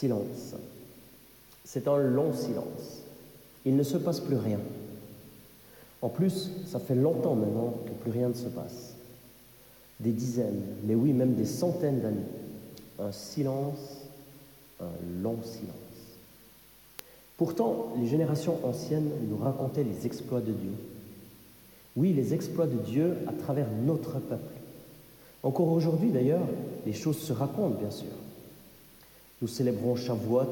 [0.00, 0.54] Silence.
[1.62, 3.02] C'est un long silence.
[3.66, 4.58] Il ne se passe plus rien.
[6.00, 8.94] En plus, ça fait longtemps maintenant que plus rien ne se passe.
[10.00, 12.16] Des dizaines, mais oui, même des centaines d'années.
[12.98, 13.98] Un silence,
[14.80, 15.74] un long silence.
[17.36, 20.72] Pourtant, les générations anciennes nous racontaient les exploits de Dieu.
[21.94, 24.54] Oui, les exploits de Dieu à travers notre peuple.
[25.42, 26.48] Encore aujourd'hui, d'ailleurs,
[26.86, 28.08] les choses se racontent, bien sûr.
[29.40, 30.42] Nous célébrons Shavuot,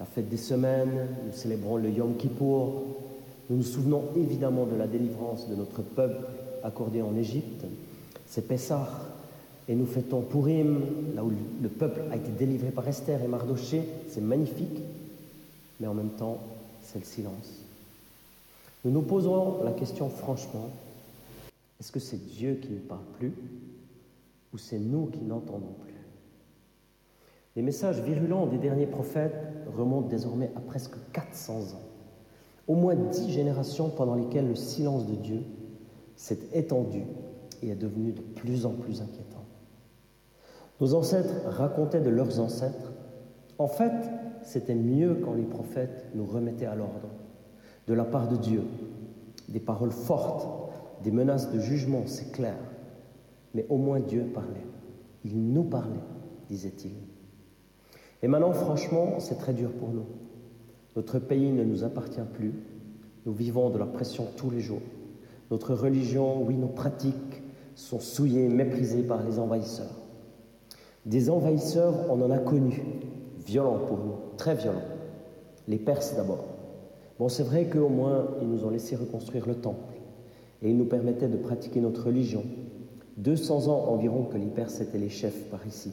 [0.00, 2.84] la fête des semaines, nous célébrons le Yom Kippour,
[3.50, 6.26] nous nous souvenons évidemment de la délivrance de notre peuple
[6.62, 7.64] accordée en Égypte,
[8.26, 8.88] c'est Pessah,
[9.68, 10.80] et nous fêtons Purim,
[11.14, 11.30] là où
[11.62, 14.80] le peuple a été délivré par Esther et Mardoché, c'est magnifique,
[15.78, 16.38] mais en même temps,
[16.82, 17.62] c'est le silence.
[18.84, 20.70] Nous nous posons la question franchement,
[21.78, 23.32] est-ce que c'est Dieu qui ne parle plus
[24.54, 25.97] ou c'est nous qui n'entendons plus?
[27.58, 29.34] Les messages virulents des derniers prophètes
[29.76, 31.88] remontent désormais à presque 400 ans,
[32.68, 35.42] au moins dix générations pendant lesquelles le silence de Dieu
[36.14, 37.02] s'est étendu
[37.60, 39.44] et est devenu de plus en plus inquiétant.
[40.80, 42.92] Nos ancêtres racontaient de leurs ancêtres.
[43.58, 44.08] En fait,
[44.44, 47.08] c'était mieux quand les prophètes nous remettaient à l'ordre,
[47.88, 48.62] de la part de Dieu,
[49.48, 50.46] des paroles fortes,
[51.02, 52.54] des menaces de jugement, c'est clair.
[53.52, 54.66] Mais au moins Dieu parlait.
[55.24, 56.04] Il nous parlait,
[56.48, 56.92] disait-il.
[58.22, 60.06] Et maintenant, franchement, c'est très dur pour nous.
[60.96, 62.52] Notre pays ne nous appartient plus.
[63.26, 64.82] Nous vivons de la pression tous les jours.
[65.50, 67.42] Notre religion, oui, nos pratiques
[67.74, 69.94] sont souillées, méprisées par les envahisseurs.
[71.06, 72.82] Des envahisseurs, on en a connu,
[73.46, 74.82] violents pour nous, très violents.
[75.68, 76.44] Les Perses d'abord.
[77.18, 79.94] Bon, c'est vrai qu'au moins, ils nous ont laissé reconstruire le temple
[80.62, 82.42] et ils nous permettaient de pratiquer notre religion,
[83.16, 85.92] 200 ans environ que les Perses étaient les chefs par ici.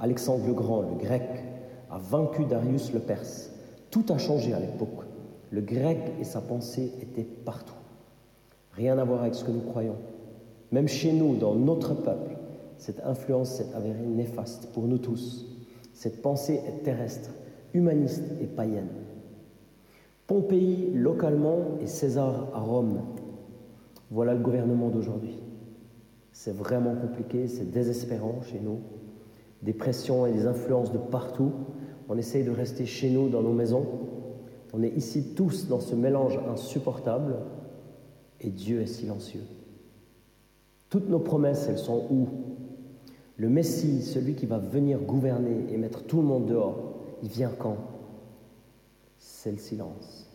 [0.00, 1.28] Alexandre le Grand, le grec,
[1.90, 3.50] a vaincu Darius le Perse.
[3.90, 5.04] Tout a changé à l'époque.
[5.50, 7.74] Le grec et sa pensée étaient partout.
[8.72, 9.96] Rien à voir avec ce que nous croyons.
[10.72, 12.36] Même chez nous, dans notre peuple,
[12.78, 15.46] cette influence s'est avérée néfaste pour nous tous.
[15.92, 17.30] Cette pensée est terrestre,
[17.74, 18.88] humaniste et païenne.
[20.26, 23.00] Pompéi localement et César à Rome.
[24.10, 25.36] Voilà le gouvernement d'aujourd'hui.
[26.32, 28.78] C'est vraiment compliqué, c'est désespérant chez nous.
[29.62, 31.52] Des pressions et des influences de partout.
[32.08, 33.86] On essaye de rester chez nous, dans nos maisons.
[34.72, 37.36] On est ici tous dans ce mélange insupportable
[38.40, 39.44] et Dieu est silencieux.
[40.88, 42.28] Toutes nos promesses, elles sont où?
[43.36, 47.52] Le Messie, celui qui va venir gouverner et mettre tout le monde dehors, il vient
[47.58, 47.76] quand?
[49.18, 50.29] C'est le silence.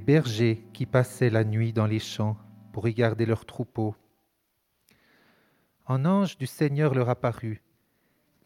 [0.00, 2.36] Bergers qui passaient la nuit dans les champs
[2.72, 3.94] pour y garder leurs troupeaux.
[5.86, 7.62] Un ange du Seigneur leur apparut,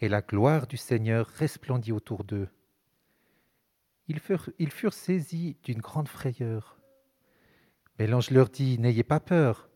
[0.01, 2.49] et la gloire du Seigneur resplendit autour d'eux.
[4.09, 4.21] Ils
[4.71, 6.79] furent saisis d'une grande frayeur.
[7.99, 9.69] Mais l'ange leur dit, N'ayez pas peur,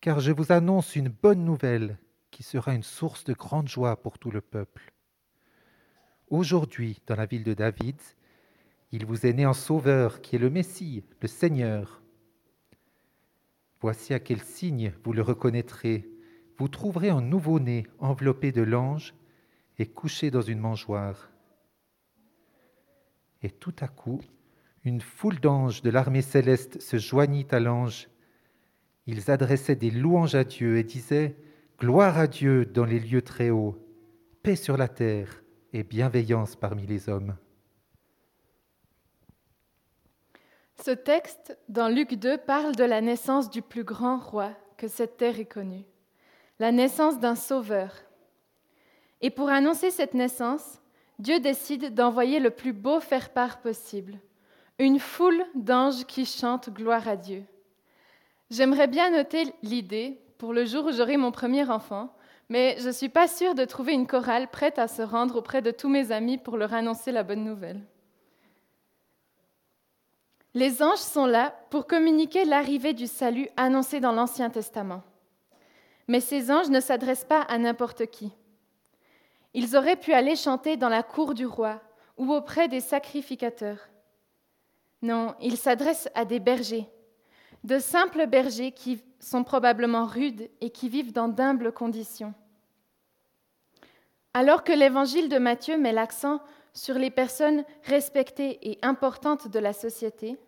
[0.00, 1.98] car je vous annonce une bonne nouvelle
[2.30, 4.92] qui sera une source de grande joie pour tout le peuple.
[6.28, 8.00] Aujourd'hui, dans la ville de David,
[8.92, 12.02] il vous est né un sauveur qui est le Messie, le Seigneur.
[13.80, 16.08] Voici à quel signe vous le reconnaîtrez.
[16.58, 19.14] Vous trouverez un nouveau-né enveloppé de l'ange
[19.78, 21.30] et couché dans une mangeoire.
[23.42, 24.20] Et tout à coup,
[24.84, 28.08] une foule d'anges de l'armée céleste se joignit à l'ange.
[29.06, 31.36] Ils adressaient des louanges à Dieu et disaient
[31.78, 33.78] Gloire à Dieu dans les lieux très hauts,
[34.42, 37.36] paix sur la terre et bienveillance parmi les hommes.
[40.82, 45.18] Ce texte, dans Luc 2, parle de la naissance du plus grand roi que cette
[45.18, 45.84] terre ait connu,
[46.58, 47.92] la naissance d'un sauveur.
[49.20, 50.80] Et pour annoncer cette naissance,
[51.18, 54.18] Dieu décide d'envoyer le plus beau faire-part possible,
[54.78, 57.44] une foule d'anges qui chantent gloire à Dieu.
[58.48, 62.16] J'aimerais bien noter l'idée pour le jour où j'aurai mon premier enfant,
[62.48, 65.60] mais je ne suis pas sûre de trouver une chorale prête à se rendre auprès
[65.60, 67.82] de tous mes amis pour leur annoncer la bonne nouvelle.
[70.54, 75.02] Les anges sont là pour communiquer l'arrivée du salut annoncé dans l'Ancien Testament.
[76.08, 78.32] Mais ces anges ne s'adressent pas à n'importe qui.
[79.54, 81.80] Ils auraient pu aller chanter dans la cour du roi
[82.16, 83.88] ou auprès des sacrificateurs.
[85.02, 86.88] Non, ils s'adressent à des bergers,
[87.62, 92.34] de simples bergers qui sont probablement rudes et qui vivent dans d'humbles conditions.
[94.34, 96.40] Alors que l'évangile de Matthieu met l'accent
[96.72, 100.38] sur les personnes respectées et importantes de la société,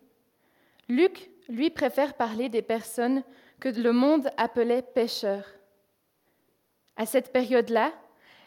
[0.89, 3.23] Luc, lui, préfère parler des personnes
[3.59, 5.47] que le monde appelait pécheurs.
[6.95, 7.91] À cette période-là,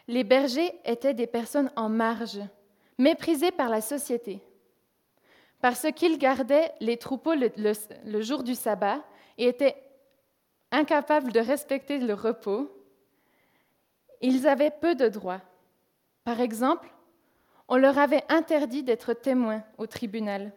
[0.07, 2.39] les bergers étaient des personnes en marge,
[2.97, 4.41] méprisées par la société.
[5.61, 9.03] Parce qu'ils gardaient les troupeaux le, jour du sabbat
[9.37, 9.75] et étaient
[10.71, 12.71] incapables de respecter le repos,
[14.21, 15.41] ils avaient peu de droits.
[16.23, 16.89] Par exemple,
[17.67, 20.53] on leur avait interdit d'être témoins au tribunal.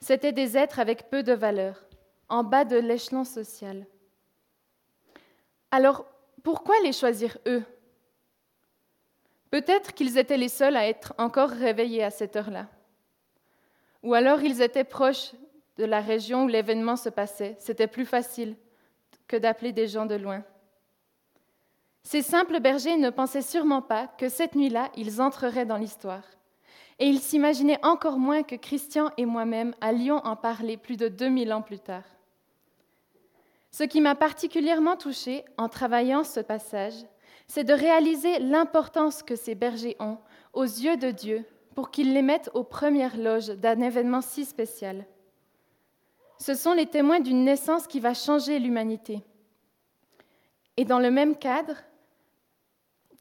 [0.00, 1.84] C'étaient des êtres avec peu de valeur,
[2.28, 3.86] en bas de l'échelon social.
[5.70, 6.06] Alors,
[6.42, 7.62] pourquoi les choisir eux?
[9.50, 12.68] Peut-être qu'ils étaient les seuls à être encore réveillés à cette heure-là.
[14.02, 15.32] Ou alors ils étaient proches
[15.76, 17.56] de la région où l'événement se passait.
[17.58, 18.56] C'était plus facile
[19.26, 20.44] que d'appeler des gens de loin.
[22.06, 26.22] Ces simples bergers ne pensaient sûrement pas que cette nuit-là, ils entreraient dans l'histoire.
[27.00, 31.52] Et ils s'imaginaient encore moins que Christian et moi-même allions en parler plus de 2000
[31.52, 32.04] ans plus tard.
[33.72, 36.94] Ce qui m'a particulièrement touchée en travaillant ce passage,
[37.48, 40.18] c'est de réaliser l'importance que ces bergers ont
[40.52, 41.44] aux yeux de Dieu
[41.74, 45.06] pour qu'il les mette aux premières loges d'un événement si spécial.
[46.38, 49.24] Ce sont les témoins d'une naissance qui va changer l'humanité.
[50.76, 51.74] Et dans le même cadre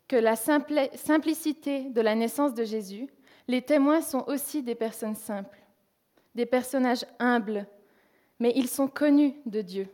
[0.08, 3.08] que la simplicité de la naissance de Jésus,
[3.48, 5.60] les témoins sont aussi des personnes simples,
[6.36, 7.68] des personnages humbles,
[8.40, 9.88] mais ils sont connus de Dieu.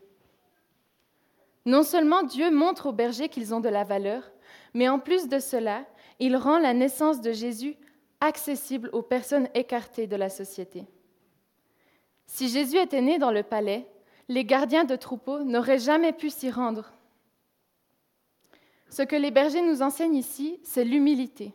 [1.65, 4.31] Non seulement Dieu montre aux bergers qu'ils ont de la valeur,
[4.73, 5.85] mais en plus de cela,
[6.19, 7.75] il rend la naissance de Jésus
[8.19, 10.85] accessible aux personnes écartées de la société.
[12.25, 13.87] Si Jésus était né dans le palais,
[14.29, 16.93] les gardiens de troupeaux n'auraient jamais pu s'y rendre.
[18.91, 21.53] Ce que les bergers nous enseignent ici, c'est l'humilité.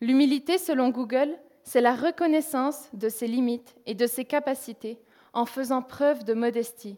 [0.00, 4.98] L'humilité, selon Google, c'est la reconnaissance de ses limites et de ses capacités
[5.32, 6.96] en faisant preuve de modestie.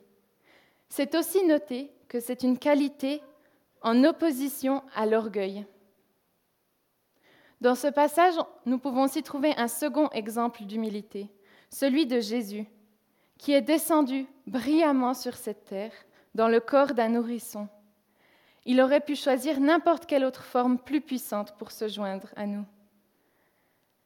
[0.89, 3.21] C'est aussi noter que c'est une qualité
[3.83, 5.67] en opposition à l'orgueil.
[7.61, 8.35] Dans ce passage,
[8.65, 11.31] nous pouvons aussi trouver un second exemple d'humilité,
[11.69, 12.65] celui de Jésus,
[13.37, 15.93] qui est descendu brillamment sur cette terre
[16.35, 17.69] dans le corps d'un nourrisson.
[18.67, 22.65] Il aurait pu choisir n'importe quelle autre forme plus puissante pour se joindre à nous.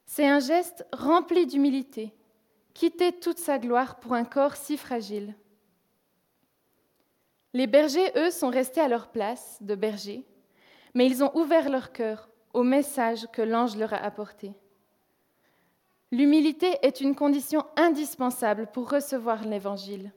[0.05, 2.13] C'est un geste rempli d'humilité,
[2.73, 5.35] quitter toute sa gloire pour un corps si fragile.
[7.53, 10.25] Les bergers, eux, sont restés à leur place de bergers,
[10.93, 14.53] mais ils ont ouvert leur cœur au message que l'ange leur a apporté.
[16.11, 20.13] L'humilité est une condition indispensable pour recevoir l'Évangile.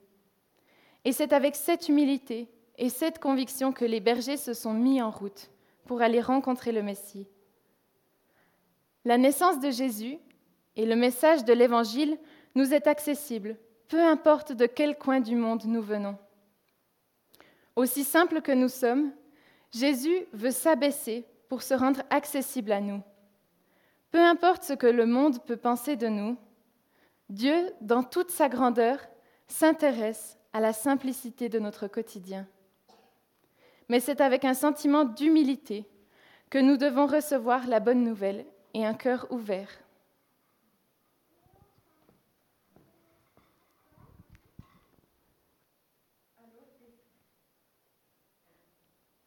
[1.05, 2.49] Et c'est avec cette humilité
[2.79, 5.51] et cette conviction que les bergers se sont mis en route
[5.85, 7.27] pour aller rencontrer le Messie.
[9.05, 10.19] La naissance de Jésus
[10.77, 12.19] et le message de l'Évangile
[12.55, 13.57] nous est accessible,
[13.89, 16.17] peu importe de quel coin du monde nous venons.
[17.75, 19.13] Aussi simple que nous sommes,
[19.73, 23.03] Jésus veut s'abaisser pour se rendre accessible à nous.
[24.11, 26.37] Peu importe ce que le monde peut penser de nous,
[27.29, 28.99] Dieu, dans toute sa grandeur,
[29.49, 32.47] s'intéresse à la simplicité de notre quotidien.
[33.89, 35.87] Mais c'est avec un sentiment d'humilité
[36.51, 39.71] que nous devons recevoir la bonne nouvelle et un cœur ouvert.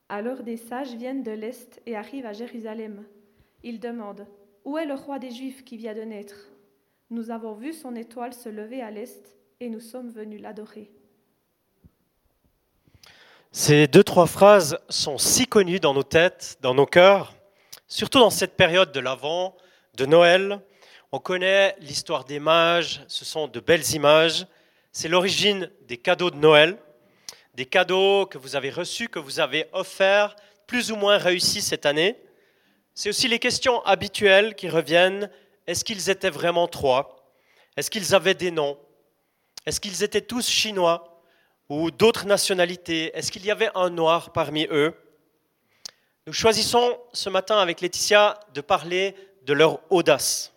[0.10, 3.06] Alors des sages viennent de l'Est et arrivent à Jérusalem.
[3.63, 4.27] Ils demandent,
[4.65, 6.50] Où est le roi des Juifs qui vient de naître?
[7.10, 10.91] Nous avons vu son étoile se lever à l'Est et nous sommes venus l'adorer.
[13.51, 17.34] Ces deux, trois phrases sont si connues dans nos têtes, dans nos cœurs,
[17.88, 19.55] surtout dans cette période de l'Avent,
[19.96, 20.62] de Noël.
[21.12, 24.48] On connaît l'histoire des mages, ce sont de belles images.
[24.93, 26.77] C'est l'origine des cadeaux de Noël
[27.53, 30.36] des cadeaux que vous avez reçus, que vous avez offerts,
[30.67, 32.17] plus ou moins réussis cette année.
[32.93, 35.29] C'est aussi les questions habituelles qui reviennent.
[35.67, 37.34] Est-ce qu'ils étaient vraiment trois?
[37.77, 38.77] Est-ce qu'ils avaient des noms?
[39.65, 41.11] Est-ce qu'ils étaient tous chinois?
[41.71, 43.17] Ou d'autres nationalités?
[43.17, 44.93] Est-ce qu'il y avait un noir parmi eux?
[46.27, 50.51] Nous choisissons ce matin avec Laetitia de parler de leur audace.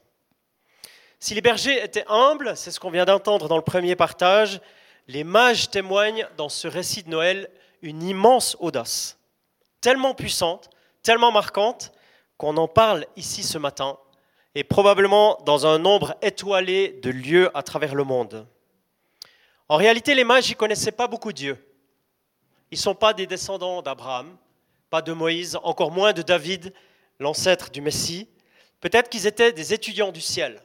[1.20, 4.60] Si les bergers étaient humbles, c'est ce qu'on vient d'entendre dans le premier partage,
[5.06, 7.48] les mages témoignent dans ce récit de Noël
[7.80, 9.16] une immense audace,
[9.80, 10.68] tellement puissante,
[11.04, 11.92] tellement marquante,
[12.38, 13.98] qu'on en parle ici ce matin,
[14.56, 18.48] et probablement dans un nombre étoilé de lieux à travers le monde.
[19.68, 21.58] En réalité, les mages n'y connaissaient pas beaucoup Dieu.
[22.70, 24.36] Ils ne sont pas des descendants d'Abraham,
[24.90, 26.74] pas de Moïse, encore moins de David,
[27.18, 28.28] l'ancêtre du Messie.
[28.80, 30.62] Peut-être qu'ils étaient des étudiants du ciel,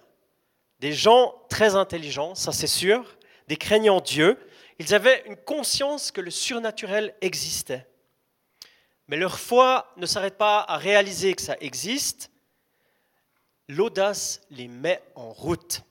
[0.80, 4.38] des gens très intelligents, ça c'est sûr, des craignants Dieu.
[4.80, 7.88] Ils avaient une conscience que le surnaturel existait.
[9.08, 12.30] Mais leur foi ne s'arrête pas à réaliser que ça existe.
[13.68, 15.82] L'audace les met en route.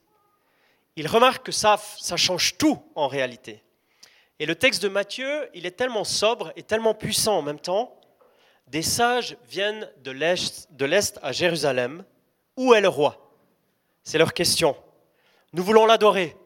[0.98, 3.62] Ils remarquent que ça, ça change tout en réalité.
[4.40, 7.96] Et le texte de Matthieu, il est tellement sobre et tellement puissant en même temps.
[8.66, 12.04] Des sages viennent de l'Est à Jérusalem.
[12.56, 13.32] Où est le roi?
[14.02, 14.76] C'est leur question.
[15.52, 16.36] Nous voulons l'adorer.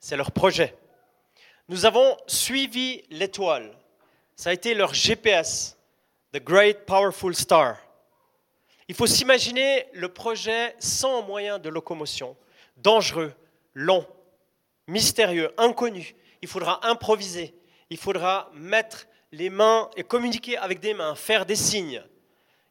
[0.00, 0.76] C'est leur projet.
[1.70, 3.74] Nous avons suivi l'étoile.
[4.36, 5.78] Ça a été leur GPS,
[6.34, 7.78] The Great Powerful Star.
[8.86, 12.36] Il faut s'imaginer le projet sans moyen de locomotion,
[12.76, 13.32] dangereux,
[13.74, 14.06] long,
[14.86, 16.14] mystérieux, inconnu.
[16.42, 17.54] Il faudra improviser,
[17.90, 22.02] il faudra mettre les mains et communiquer avec des mains, faire des signes.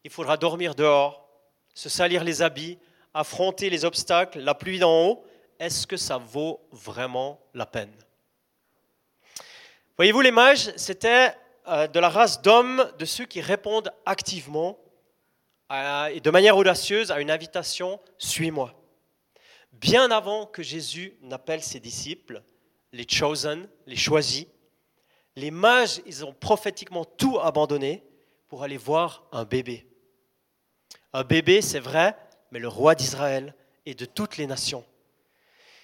[0.04, 1.28] Il faudra dormir dehors,
[1.74, 2.78] se salir les habits,
[3.14, 5.26] affronter les obstacles, la pluie d'en haut.
[5.60, 7.94] Est-ce que ça vaut vraiment la peine?
[9.98, 11.36] Voyez-vous, les mages, c'était
[11.68, 14.78] euh, de la race d'hommes, de ceux qui répondent activement
[16.12, 18.76] et de manière audacieuse à une invitation Suis-moi.
[19.84, 22.42] Bien avant que Jésus n'appelle ses disciples,
[22.94, 24.46] les chosen, les choisis,
[25.36, 28.02] les mages, ils ont prophétiquement tout abandonné
[28.48, 29.86] pour aller voir un bébé.
[31.12, 32.16] Un bébé, c'est vrai,
[32.52, 33.54] mais le roi d'Israël
[33.86, 34.86] et de toutes les nations.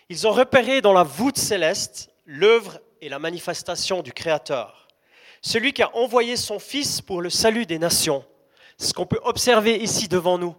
[0.08, 4.88] Ils ont repéré dans la voûte céleste l'œuvre et la manifestation du Créateur,
[5.42, 8.24] celui qui a envoyé son Fils pour le salut des nations.
[8.78, 10.56] Ce qu'on peut observer ici devant nous,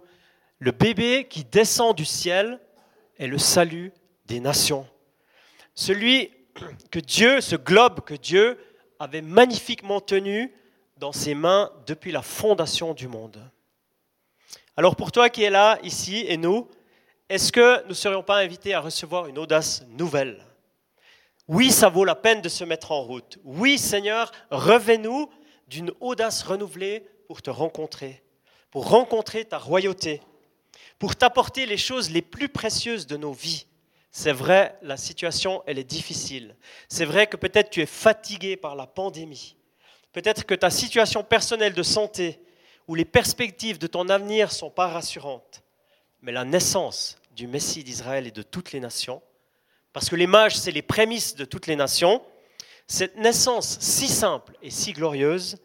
[0.59, 2.61] le bébé qui descend du ciel
[3.21, 3.93] est le salut
[4.25, 4.89] des nations.
[5.75, 6.33] Celui
[6.91, 8.59] que Dieu, ce globe que Dieu
[8.99, 10.53] avait magnifiquement tenu
[10.97, 13.39] dans ses mains depuis la fondation du monde.
[14.77, 16.69] Alors pour toi qui es là, ici, et nous,
[17.29, 20.43] est-ce que nous ne serions pas invités à recevoir une audace nouvelle?
[21.47, 23.39] Oui, ça vaut la peine de se mettre en route.
[23.45, 25.29] Oui, Seigneur, revais-nous
[25.69, 28.23] d'une audace renouvelée pour te rencontrer,
[28.71, 30.23] pour rencontrer ta royauté,
[31.01, 33.67] pour t'apporter les choses les plus précieuses de nos vies.
[34.13, 36.55] C'est vrai, la situation, elle est difficile.
[36.89, 39.57] C'est vrai que peut-être tu es fatigué par la pandémie.
[40.13, 42.39] Peut-être que ta situation personnelle de santé
[42.87, 45.63] ou les perspectives de ton avenir ne sont pas rassurantes.
[46.21, 49.23] Mais la naissance du Messie d'Israël et de toutes les nations,
[49.95, 52.23] parce que les mages, c'est les prémices de toutes les nations,
[52.87, 55.57] cette naissance si simple et si glorieuse,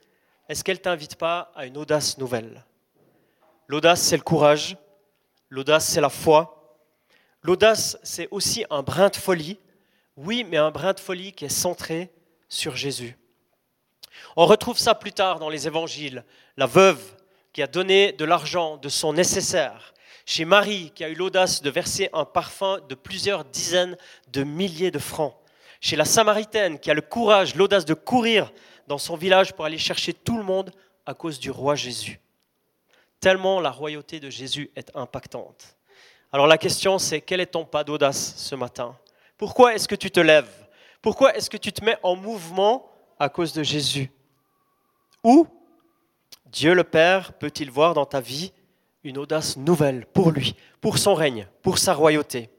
[0.48, 2.64] est-ce qu'elle ne t'invite pas à une audace nouvelle?
[3.68, 4.78] L'audace, c'est le courage.
[5.50, 6.78] L'audace, c'est la foi.
[7.44, 9.60] L'audace, c'est aussi un brin de folie.
[10.18, 12.12] Oui, mais un brin de folie qui est centré
[12.50, 13.18] sur Jésus.
[14.36, 16.24] On retrouve ça plus tard dans les évangiles.
[16.58, 17.02] La veuve
[17.54, 19.94] qui a donné de l'argent, de son nécessaire.
[20.26, 23.96] Chez Marie qui a eu l'audace de verser un parfum de plusieurs dizaines
[24.30, 25.36] de milliers de francs.
[25.82, 28.52] Chez la Samaritaine qui a le courage, l'audace de courir
[28.88, 30.72] dans son village pour aller chercher tout le monde
[31.06, 32.20] à cause du roi Jésus.
[33.20, 35.76] Tellement la royauté de Jésus est impactante.
[36.32, 38.98] Alors la question c'est quel est ton pas d'audace ce matin?
[39.38, 40.68] Pourquoi est-ce que tu te lèves?
[41.02, 44.12] Pourquoi est-ce que tu te mets en mouvement à cause de Jésus?
[45.24, 45.48] Ou
[46.46, 48.54] Dieu le Père peut-il voir dans ta vie
[49.04, 52.50] une audace nouvelle pour lui, pour son règne, pour sa royauté?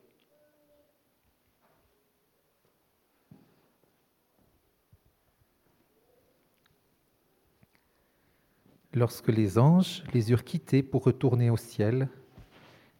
[8.97, 12.09] Lorsque les anges les eurent quittés pour retourner au ciel,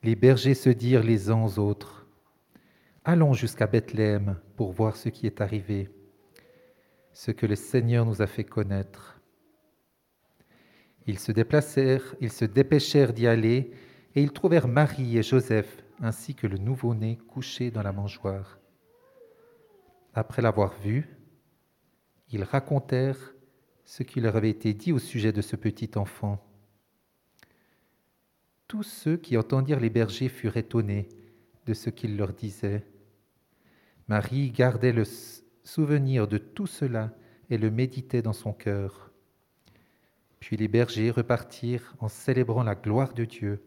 [0.03, 2.07] les bergers se dirent les uns aux autres,
[3.09, 5.89] Allons jusqu'à Bethléem pour voir ce qui est arrivé,
[7.13, 9.23] ce que le Seigneur nous a fait connaître.
[11.07, 13.71] Ils se déplacèrent, ils se dépêchèrent d'y aller,
[14.17, 18.59] et ils trouvèrent Marie et Joseph, ainsi que le nouveau-né couché dans la mangeoire.
[20.13, 21.17] Après l'avoir vu,
[22.33, 23.36] ils racontèrent
[23.87, 26.45] ce qui leur avait été dit au sujet de ce petit enfant.
[28.67, 31.09] Tous ceux qui entendirent les bergers furent étonnés
[31.67, 32.85] de ce qu'il leur disait.
[34.09, 35.05] Marie gardait le
[35.63, 37.17] souvenir de tout cela
[37.49, 39.13] et le méditait dans son cœur.
[40.41, 43.63] Puis les bergers repartirent en célébrant la gloire de Dieu,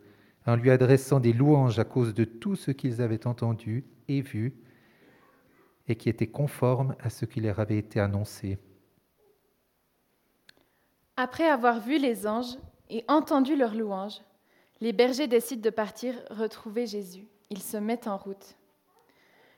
[0.46, 4.54] en lui adressant des louanges à cause de tout ce qu'ils avaient entendu et vu,
[5.88, 8.60] et qui était conforme à ce qui leur avait été annoncé.
[11.22, 12.58] Après avoir vu les anges
[12.90, 14.22] et entendu leurs louanges,
[14.80, 17.28] les bergers décident de partir retrouver Jésus.
[17.50, 18.56] Ils se mettent en route.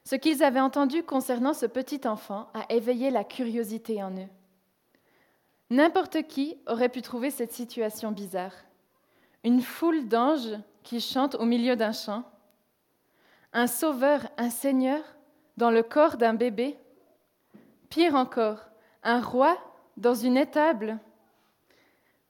[0.03, 4.27] Ce qu'ils avaient entendu concernant ce petit enfant a éveillé la curiosité en eux.
[5.70, 8.56] N'importe qui aurait pu trouver cette situation bizarre.
[9.44, 12.24] Une foule d'anges qui chantent au milieu d'un champ,
[13.53, 15.03] un sauveur, un seigneur
[15.58, 16.75] dans le corps d'un bébé,
[17.89, 18.62] pire encore,
[19.03, 19.60] un roi
[19.96, 20.98] dans une étable.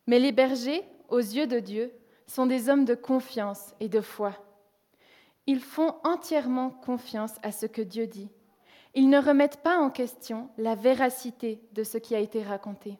[0.07, 1.91] Mais les bergers, aux yeux de Dieu,
[2.27, 4.33] sont des hommes de confiance et de foi.
[5.47, 8.29] Ils font entièrement confiance à ce que Dieu dit.
[8.93, 12.97] Ils ne remettent pas en question la véracité de ce qui a été raconté,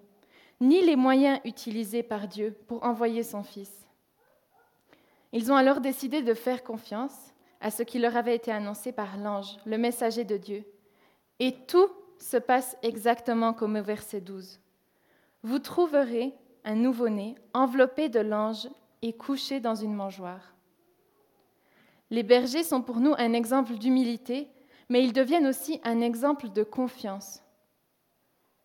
[0.60, 3.72] ni les moyens utilisés par Dieu pour envoyer son Fils.
[5.34, 9.17] Ils ont alors décidé de faire confiance à ce qui leur avait été annoncé par
[9.17, 10.65] l'ange, le messager de Dieu.
[11.39, 11.89] Et tout
[12.20, 14.60] se passe exactement comme au verset 12.
[15.43, 18.70] Vous trouverez un nouveau-né enveloppé de l'ange
[19.01, 20.53] et couché dans une mangeoire.
[22.10, 24.48] Les bergers sont pour nous un exemple d'humilité,
[24.89, 27.41] mais ils deviennent aussi un exemple de confiance.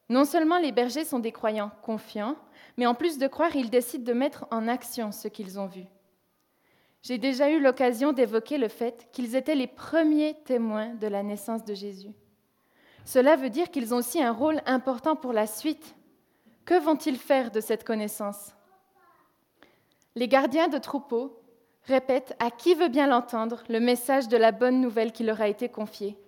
[0.08, 2.36] Non seulement les bergers sont des croyants confiants,
[2.76, 5.84] mais en plus de croire, ils décident de mettre en action ce qu'ils ont vu.
[7.02, 11.64] J'ai déjà eu l'occasion d'évoquer le fait qu'ils étaient les premiers témoins de la naissance
[11.64, 12.12] de Jésus.
[13.04, 15.94] Cela veut dire qu'ils ont aussi un rôle important pour la suite.
[16.66, 18.52] Que vont-ils faire de cette connaissance?
[20.16, 21.40] Les gardiens de troupeaux
[21.84, 25.46] répètent à qui veut bien l'entendre le message de la bonne nouvelle qui leur a
[25.46, 26.18] été confiée.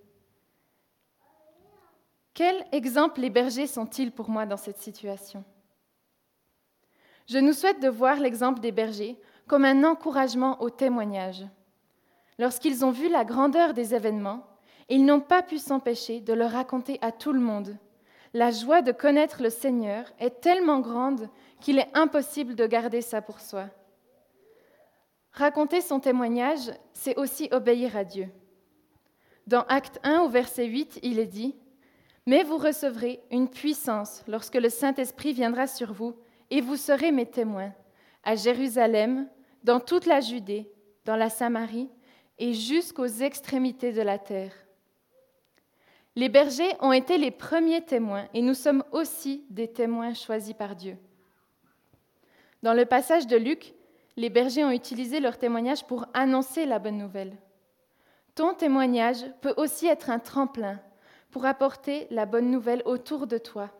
[2.33, 5.43] Quel exemple les bergers sont-ils pour moi dans cette situation?
[7.27, 11.45] Je nous souhaite de voir l'exemple des bergers comme un encouragement au témoignage.
[12.37, 14.47] Lorsqu'ils ont vu la grandeur des événements,
[14.87, 17.75] ils n'ont pas pu s'empêcher de le raconter à tout le monde.
[18.33, 21.29] La joie de connaître le Seigneur est tellement grande
[21.61, 23.69] qu'il est impossible de garder ça pour soi.
[25.31, 28.29] Raconter son témoignage, c'est aussi obéir à Dieu.
[29.47, 31.55] Dans Acte 1 au verset 8, il est dit,
[32.27, 36.15] Mais vous recevrez une puissance lorsque le Saint-Esprit viendra sur vous,
[36.51, 37.73] et vous serez mes témoins,
[38.23, 39.27] à Jérusalem,
[39.63, 40.71] dans toute la Judée,
[41.05, 41.89] dans la Samarie
[42.37, 44.53] et jusqu'aux extrémités de la terre.
[46.19, 50.75] Les bergers ont été les premiers témoins et nous sommes aussi des témoins choisis par
[50.75, 50.97] Dieu.
[52.61, 53.73] Dans le passage de Luc,
[54.17, 57.37] les bergers ont utilisé leur témoignage pour annoncer la bonne nouvelle.
[58.35, 60.81] Ton témoignage peut aussi être un tremplin
[61.31, 63.71] pour apporter la bonne nouvelle autour de toi.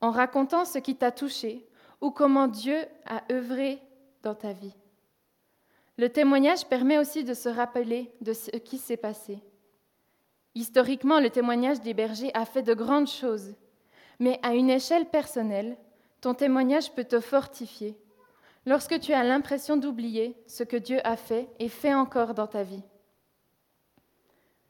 [0.00, 1.68] En racontant ce qui t'a touché
[2.00, 3.82] ou comment Dieu a œuvré
[4.22, 4.74] dans ta vie.
[5.98, 9.42] Le témoignage permet aussi de se rappeler de ce qui s'est passé.
[10.58, 13.54] Historiquement, le témoignage des bergers a fait de grandes choses,
[14.18, 15.76] mais à une échelle personnelle,
[16.20, 17.96] ton témoignage peut te fortifier
[18.66, 22.64] lorsque tu as l'impression d'oublier ce que Dieu a fait et fait encore dans ta
[22.64, 22.82] vie.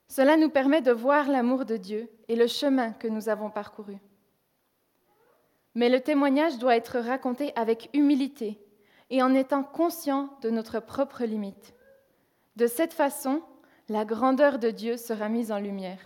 [0.09, 3.97] Cela nous permet de voir l'amour de Dieu et le chemin que nous avons parcouru.
[5.75, 8.61] Mais le témoignage doit être raconté avec humilité
[9.09, 11.73] et en étant conscient de notre propre limite.
[12.57, 13.41] De cette façon,
[13.89, 16.01] la grandeur de Dieu sera mise en lumière.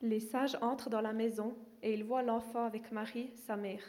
[0.00, 3.82] Les sages entrent dans la maison et ils voient l'enfant avec Marie, sa mère.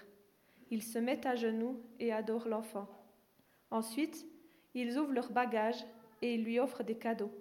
[0.70, 2.88] Ils se mettent à genoux et adorent l'enfant.
[3.72, 4.26] Ensuite,
[4.74, 5.86] ils ouvrent leurs bagages
[6.22, 7.32] et ils lui offrent des cadeaux,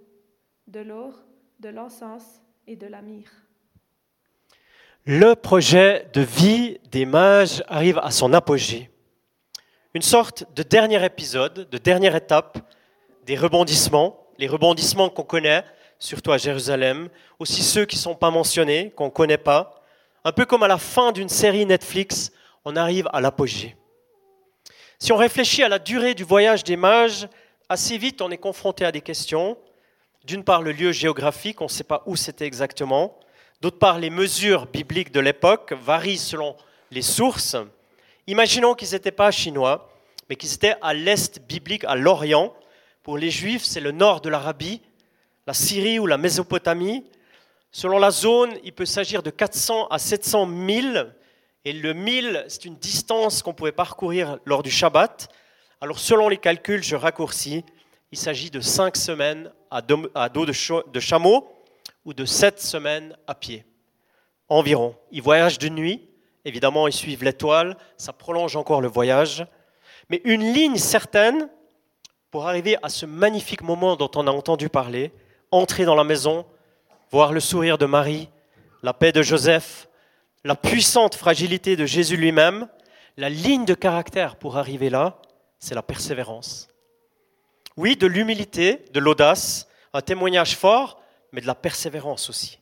[0.67, 1.25] de l'or,
[1.61, 3.33] de l'encens et de la myrrhe.
[5.07, 8.91] Le projet de vie des mages arrive à son apogée.
[9.95, 12.59] Une sorte de dernier épisode, de dernière étape
[13.25, 15.65] des rebondissements, les rebondissements qu'on connaît,
[15.99, 19.83] surtout à Jérusalem, aussi ceux qui ne sont pas mentionnés, qu'on ne connaît pas.
[20.25, 22.33] Un peu comme à la fin d'une série Netflix,
[22.67, 23.77] on arrive à l'apogée.
[24.99, 27.27] Si on réfléchit à la durée du voyage des mages,
[27.71, 29.57] assez vite on est confronté à des questions.
[30.23, 33.19] D'une part, le lieu géographique, on ne sait pas où c'était exactement.
[33.63, 36.57] D'autre part, les mesures bibliques de l'époque varient selon
[36.91, 37.57] les sources.
[38.29, 39.91] Imaginons qu'ils n'étaient pas chinois,
[40.29, 42.53] mais qu'ils étaient à l'est biblique, à l'Orient.
[43.03, 44.83] Pour les Juifs, c'est le nord de l'Arabie,
[45.47, 47.07] la Syrie ou la Mésopotamie.
[47.73, 51.15] Selon la zone, il peut s'agir de 400 à 700 milles.
[51.65, 55.29] Et le mille, c'est une distance qu'on pouvait parcourir lors du Shabbat.
[55.81, 57.65] Alors selon les calculs, je raccourcis,
[58.13, 61.49] il s'agit de cinq semaines à dos de chameau
[62.05, 63.65] ou de sept semaines à pied,
[64.51, 64.95] environ.
[65.13, 66.08] Ils voyagent de nuit,
[66.49, 69.47] évidemment ils suivent l'étoile, ça prolonge encore le voyage,
[70.09, 71.49] mais une ligne certaine
[72.31, 75.13] pour arriver à ce magnifique moment dont on a entendu parler,
[75.51, 76.45] entrer dans la maison,
[77.11, 78.29] voir le sourire de Marie,
[78.83, 79.89] la paix de Joseph,
[80.45, 82.69] la puissante fragilité de Jésus lui-même,
[83.17, 85.21] la ligne de caractère pour arriver là,
[85.59, 86.69] c'est la persévérance.
[87.77, 91.01] Oui, de l'humilité, de l'audace, un témoignage fort,
[91.33, 92.59] mais de la persévérance aussi.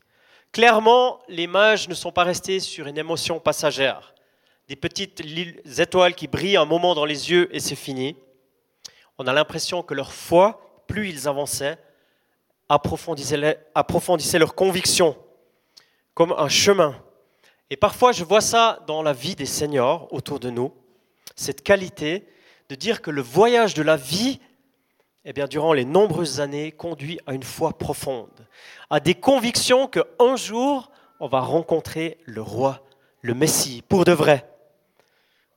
[0.53, 4.15] Clairement, les mages ne sont pas restés sur une émotion passagère,
[4.69, 5.23] des petites
[5.79, 8.17] étoiles qui brillent un moment dans les yeux et c'est fini.
[9.19, 11.79] On a l'impression que leur foi, plus ils avançaient,
[12.69, 15.17] approfondissait, leur conviction
[16.15, 16.97] comme un chemin.
[17.71, 20.73] Et parfois, je vois ça dans la vie des seniors autour de nous,
[21.35, 22.27] cette qualité
[22.69, 24.41] de dire que le voyage de la vie,
[25.29, 28.47] eh bien, durant les nombreuses années, conduit à une foi profonde,
[28.91, 32.81] à des convictions qu'un jour, on va rencontrer le roi,
[33.23, 34.49] le Messie, pour de vrai.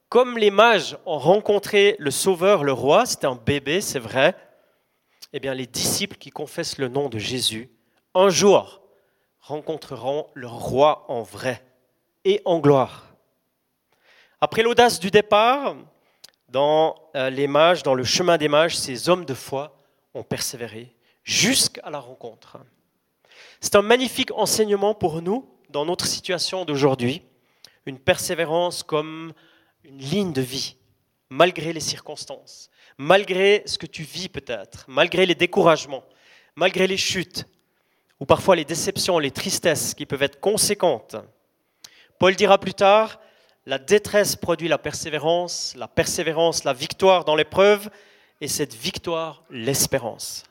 [0.10, 4.36] Comme les mages ont rencontré le Sauveur, le roi, c'était un bébé, c'est vrai,
[5.34, 7.70] eh bien, les disciples qui confessent le nom de Jésus,
[8.16, 8.82] un jour,
[9.40, 11.64] rencontreront le roi en vrai
[12.26, 13.14] et en gloire.
[14.42, 15.76] Après l'audace du départ,
[16.52, 19.78] dans euh, les mages, dans le chemin des mages, ces hommes de foi
[20.14, 22.58] ont persévéré jusqu'à la rencontre.
[23.62, 27.24] C'est un magnifique enseignement pour nous dans notre situation d'aujourd'hui,
[27.86, 29.34] une persévérance comme
[29.84, 30.78] une ligne de vie,
[31.30, 36.04] malgré les circonstances, malgré ce que tu vis peut-être, malgré les découragements,
[36.56, 37.46] malgré les chutes,
[38.20, 41.16] ou parfois les déceptions, les tristesses qui peuvent être conséquentes.
[42.18, 43.20] Paul dira plus tard,
[43.70, 47.92] la détresse produit la persévérance, la persévérance, la victoire dans l'épreuve,
[48.42, 50.44] et cette victoire, l'espérance.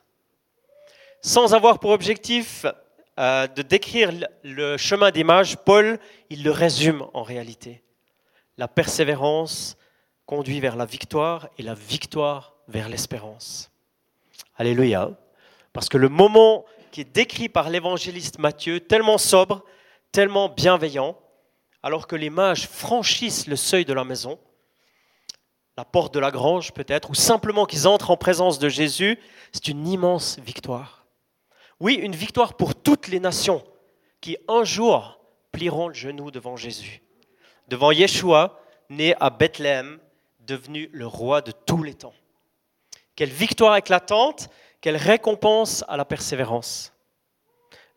[1.21, 2.65] Sans avoir pour objectif
[3.19, 4.13] euh, de décrire
[4.45, 5.25] le chemin des
[5.65, 5.99] Paul,
[6.31, 7.83] il le résume en réalité.
[8.57, 9.77] La persévérance
[10.25, 13.73] conduit vers la victoire et la victoire vers l'espérance.
[14.57, 15.11] Alléluia.
[15.73, 19.65] Parce que le moment qui est décrit par l'évangéliste Matthieu, tellement sobre,
[20.13, 21.17] tellement bienveillant,
[21.83, 24.39] alors que les mages franchissent le seuil de la maison,
[25.77, 29.19] la porte de la grange peut-être, ou simplement qu'ils entrent en présence de Jésus,
[29.53, 31.07] c'est une immense victoire.
[31.81, 33.65] Oui, une victoire pour toutes les nations
[34.21, 35.21] qui un jour
[35.53, 37.03] plieront le genou devant Jésus,
[37.69, 38.61] devant Yeshua,
[38.91, 40.01] né à Bethléem,
[40.41, 42.15] devenu le roi de tous les temps.
[43.15, 44.49] Quelle victoire éclatante,
[44.81, 46.93] quelle récompense à la persévérance.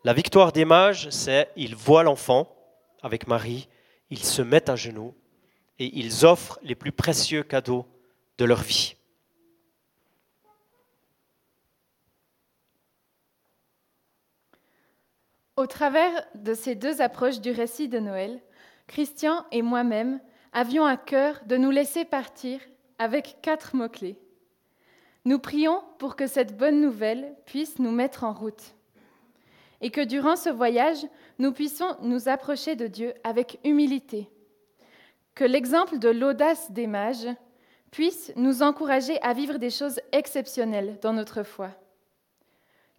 [0.04, 2.48] La victoire des mages, c'est ils voient l'enfant
[3.02, 3.68] avec Marie,
[4.12, 5.14] ils se mettent à genoux
[5.78, 7.86] et ils offrent les plus précieux cadeaux
[8.36, 8.94] de leur vie.
[15.56, 18.42] Au travers de ces deux approches du récit de Noël,
[18.86, 20.20] Christian et moi-même
[20.52, 22.60] avions à cœur de nous laisser partir
[22.98, 24.18] avec quatre mots-clés.
[25.24, 28.74] Nous prions pour que cette bonne nouvelle puisse nous mettre en route
[29.82, 31.04] et que durant ce voyage,
[31.38, 34.30] nous puissions nous approcher de Dieu avec humilité.
[35.34, 37.28] Que l'exemple de l'audace des mages
[37.90, 41.70] puisse nous encourager à vivre des choses exceptionnelles dans notre foi.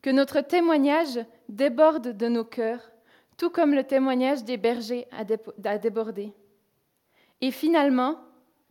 [0.01, 2.91] Que notre témoignage déborde de nos cœurs,
[3.37, 6.33] tout comme le témoignage des bergers a débordé.
[7.39, 8.17] Et finalement,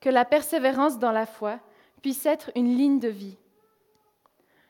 [0.01, 1.61] que la persévérance dans la foi
[2.03, 3.38] puisse être une ligne de vie.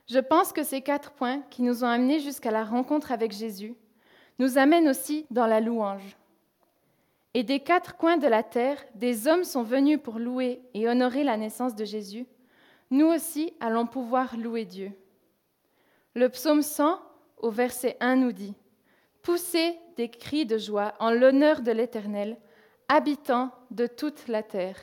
[0.08, 3.74] Je pense que ces quatre points qui nous ont amenés jusqu'à la rencontre avec Jésus
[4.38, 6.16] nous amènent aussi dans la louange.
[7.34, 11.24] Et des quatre coins de la terre, des hommes sont venus pour louer et honorer
[11.24, 12.26] la naissance de Jésus.
[12.90, 14.92] Nous aussi allons pouvoir louer Dieu.
[16.14, 17.00] Le psaume 100
[17.38, 18.54] au verset 1 nous dit
[19.22, 22.36] Poussez des cris de joie en l'honneur de l'Éternel,
[22.88, 24.76] habitant de toute la terre.